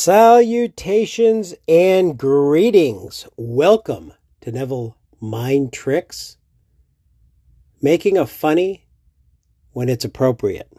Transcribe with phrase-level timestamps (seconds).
[0.00, 3.26] Salutations and greetings.
[3.36, 6.36] Welcome to Neville Mind Tricks.
[7.82, 8.86] Making a funny
[9.72, 10.72] when it's appropriate.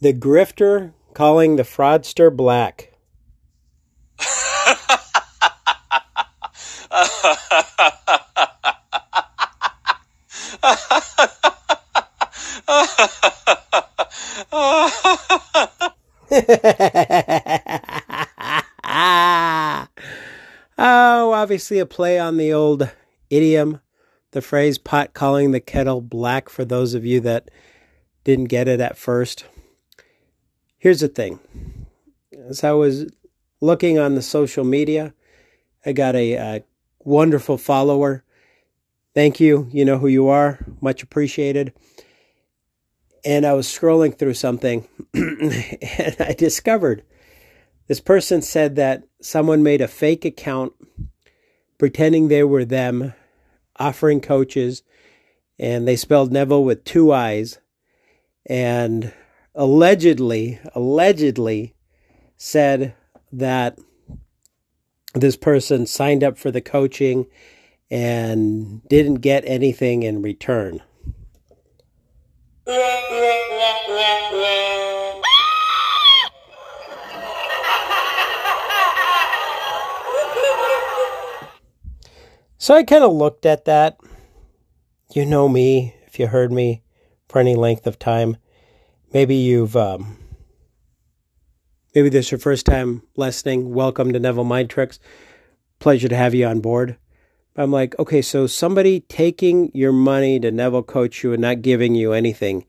[0.00, 2.92] The grifter calling the fraudster black.
[20.76, 22.90] oh, obviously a play on the old
[23.30, 23.80] idiom,
[24.32, 27.50] the phrase pot calling the kettle black for those of you that
[28.24, 29.44] didn't get it at first.
[30.76, 31.38] Here's the thing.
[32.48, 33.06] As I was
[33.60, 35.14] looking on the social media,
[35.86, 36.64] I got a, a
[36.98, 38.24] wonderful follower.
[39.14, 39.68] Thank you.
[39.70, 40.58] You know who you are.
[40.80, 41.72] Much appreciated
[43.24, 47.04] and I was scrolling through something and I discovered
[47.86, 50.72] this person said that someone made a fake account
[51.78, 53.14] pretending they were them
[53.76, 54.82] offering coaches
[55.58, 57.58] and they spelled Neville with two eyes
[58.46, 59.12] and
[59.54, 61.74] allegedly allegedly
[62.36, 62.94] said
[63.32, 63.78] that
[65.14, 67.26] this person signed up for the coaching
[67.88, 70.82] and didn't get anything in return.
[82.64, 83.98] So I kind of looked at that.
[85.12, 86.82] You know me, if you heard me
[87.28, 88.38] for any length of time.
[89.12, 90.16] Maybe you've, um,
[91.94, 93.74] maybe this is your first time listening.
[93.74, 94.98] Welcome to Neville Mind Tricks.
[95.78, 96.96] Pleasure to have you on board.
[97.54, 101.94] I'm like, okay, so somebody taking your money to Neville coach you and not giving
[101.94, 102.64] you anything.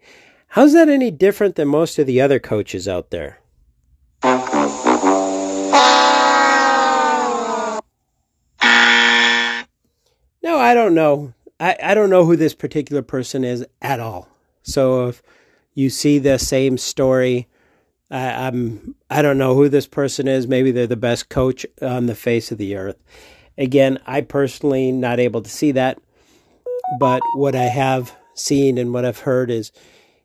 [0.47, 3.39] How's that any different than most of the other coaches out there?
[10.45, 11.33] No, I don't know.
[11.59, 14.29] I, I don't know who this particular person is at all.
[14.61, 15.23] So if
[15.73, 17.47] you see the same story,
[18.11, 20.47] I, I'm I don't know who this person is.
[20.47, 22.97] Maybe they're the best coach on the face of the earth.
[23.57, 25.97] Again, I personally not able to see that,
[26.99, 29.71] but what I have seen and what I've heard is,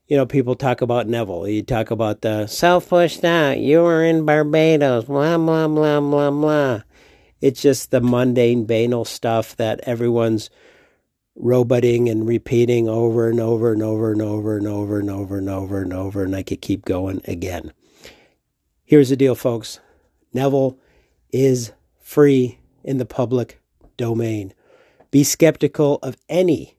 [0.06, 1.48] you know, people talk about Neville.
[1.48, 3.56] You talk about the self pushed out.
[3.56, 5.06] You were in Barbados.
[5.06, 6.82] Blah blah blah blah blah.
[7.40, 10.50] It's just the mundane, banal stuff that everyone's
[11.34, 15.48] roboting and repeating over and over and over and over and over and over and
[15.48, 17.72] over and over, and I could keep going again.
[18.84, 19.80] Here's the deal, folks.
[20.32, 20.78] Neville
[21.32, 23.60] is free in the public
[23.96, 24.52] domain.
[25.10, 26.76] Be skeptical of any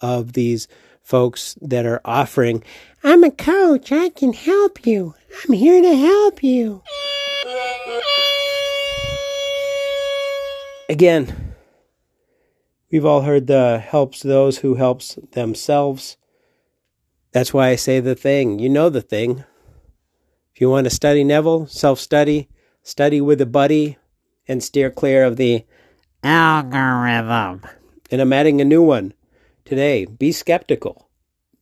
[0.00, 0.66] of these
[1.02, 2.62] folks that are offering,
[3.02, 5.14] I'm a coach, I can help you,
[5.44, 6.82] I'm here to help you.
[10.92, 11.54] Again,
[12.90, 16.18] we've all heard the helps those who helps themselves.
[17.30, 18.58] That's why I say the thing.
[18.58, 19.42] You know the thing.
[20.54, 22.50] If you want to study Neville, self study,
[22.82, 23.96] study with a buddy,
[24.46, 25.64] and steer clear of the
[26.22, 27.62] algorithm.
[28.10, 29.14] And I'm adding a new one
[29.64, 30.04] today.
[30.04, 31.08] Be skeptical.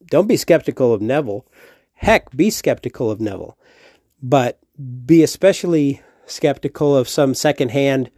[0.06, 1.46] Don't be skeptical of Neville.
[1.94, 3.56] Heck, be skeptical of Neville.
[4.20, 4.58] But
[5.06, 8.10] be especially skeptical of some secondhand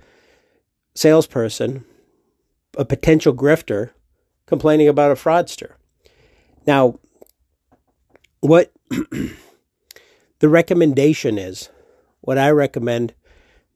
[0.95, 1.85] salesperson,
[2.77, 3.91] a potential grifter,
[4.47, 5.75] complaining about a fraudster.
[6.67, 6.99] Now,
[8.41, 11.71] what the recommendation is,
[12.21, 13.15] what I recommend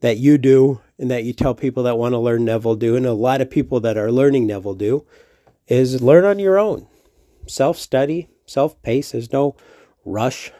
[0.01, 3.07] that you do and that you tell people that want to learn Neville do, and
[3.07, 5.07] a lot of people that are learning Neville do,
[5.67, 6.87] is learn on your own.
[7.47, 9.13] Self study, self pace.
[9.13, 9.57] There's no
[10.05, 10.53] rush.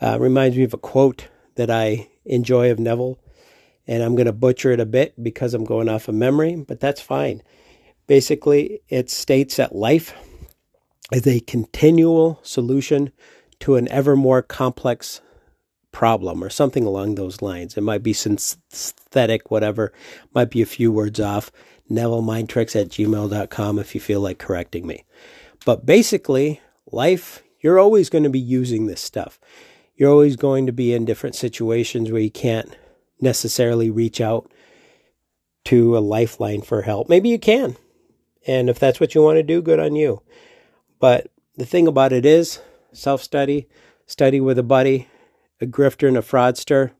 [0.00, 3.18] Uh, reminds me of a quote that I enjoy of Neville,
[3.86, 6.80] and I'm going to butcher it a bit because I'm going off of memory, but
[6.80, 7.42] that's fine.
[8.06, 10.14] Basically, it states that life
[11.12, 13.12] is a continual solution
[13.60, 15.20] to an ever more complex
[15.92, 17.76] problem or something along those lines.
[17.76, 19.92] It might be synthetic, whatever,
[20.34, 21.50] might be a few words off.
[21.90, 25.04] NevilleMindTricks at gmail.com if you feel like correcting me.
[25.64, 26.60] But basically,
[26.90, 29.38] life, you're always going to be using this stuff.
[29.94, 32.76] You're always going to be in different situations where you can't
[33.20, 34.50] necessarily reach out
[35.66, 37.08] to a lifeline for help.
[37.08, 37.76] Maybe you can.
[38.46, 40.22] And if that's what you want to do, good on you.
[41.00, 42.60] But the thing about it is
[42.92, 43.68] self study,
[44.06, 45.08] study with a buddy,
[45.60, 46.92] a grifter and a fraudster,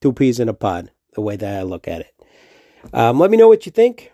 [0.00, 2.14] two peas in a pod, the way that I look at it.
[2.92, 4.12] Um, let me know what you think.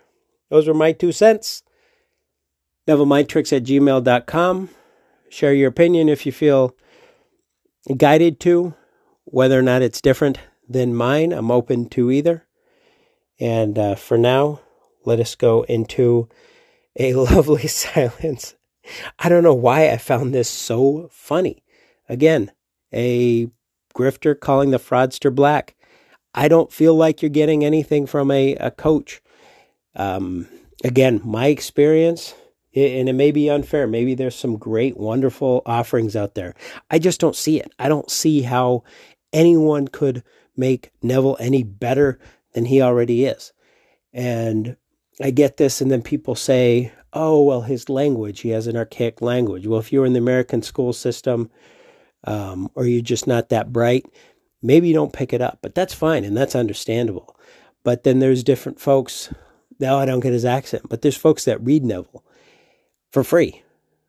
[0.49, 1.63] Those were my two cents.
[2.87, 4.69] NevilleMindTricks at gmail.com.
[5.29, 6.75] share your opinion if you feel
[7.97, 8.75] guided to,
[9.23, 10.37] whether or not it's different
[10.67, 11.31] than mine.
[11.31, 12.45] I'm open to either.
[13.39, 14.61] And uh, for now,
[15.05, 16.29] let us go into
[16.97, 18.55] a lovely silence.
[19.19, 21.63] I don't know why I found this so funny.
[22.07, 22.51] Again,
[22.93, 23.49] a
[23.95, 25.75] grifter calling the fraudster black.
[26.33, 29.21] I don't feel like you're getting anything from a, a coach.
[29.95, 30.47] Um,
[30.83, 32.35] again, my experience,
[32.75, 33.87] and it may be unfair.
[33.87, 36.53] Maybe there's some great, wonderful offerings out there.
[36.91, 37.73] I just don't see it.
[37.79, 38.83] I don't see how
[39.31, 40.23] anyone could
[40.57, 42.19] make Neville any better
[42.53, 43.53] than he already is.
[44.13, 44.77] And
[45.21, 49.21] I get this, and then people say, oh, well, his language, he has an archaic
[49.21, 49.65] language.
[49.65, 51.49] Well, if you're in the American school system
[52.25, 54.05] um, or you're just not that bright,
[54.61, 57.37] maybe you don't pick it up, but that's fine and that's understandable.
[57.83, 59.33] But then there's different folks.
[59.79, 62.23] Now I don't get his accent, but there's folks that read Neville
[63.11, 63.63] for free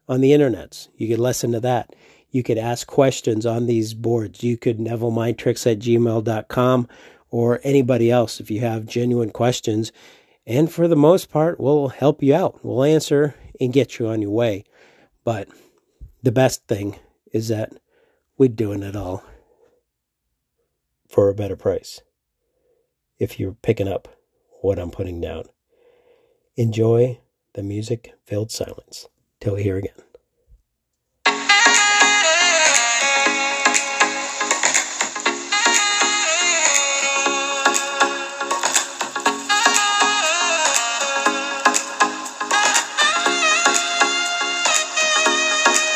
[0.08, 0.88] on the internets.
[0.96, 1.94] You could listen to that.
[2.36, 4.42] You could ask questions on these boards.
[4.42, 6.88] You could NevilleMindTricks at gmail.com
[7.30, 9.90] or anybody else if you have genuine questions
[10.46, 12.64] and for the most part, we'll help you out.
[12.64, 14.64] We'll answer and get you on your way.
[15.24, 15.48] But
[16.22, 16.98] the best thing
[17.32, 17.72] is that
[18.38, 19.24] we're doing it all
[21.08, 22.00] for a better price.
[23.18, 24.08] If you're picking up
[24.60, 25.44] what I'm putting down,
[26.56, 27.20] enjoy
[27.54, 29.08] the music filled silence
[29.40, 30.05] till we hear again.